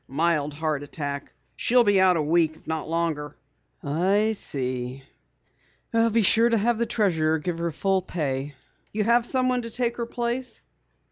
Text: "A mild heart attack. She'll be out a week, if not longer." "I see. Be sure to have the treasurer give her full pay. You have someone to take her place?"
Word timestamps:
"A 0.09 0.13
mild 0.13 0.55
heart 0.55 0.81
attack. 0.81 1.31
She'll 1.55 1.83
be 1.83 2.01
out 2.01 2.17
a 2.17 2.23
week, 2.23 2.55
if 2.55 2.65
not 2.65 2.89
longer." 2.89 3.37
"I 3.83 4.33
see. 4.33 5.03
Be 5.93 6.23
sure 6.23 6.49
to 6.49 6.57
have 6.57 6.79
the 6.79 6.87
treasurer 6.87 7.37
give 7.37 7.59
her 7.59 7.69
full 7.69 8.01
pay. 8.01 8.55
You 8.93 9.03
have 9.03 9.27
someone 9.27 9.61
to 9.61 9.69
take 9.69 9.97
her 9.97 10.07
place?" 10.07 10.63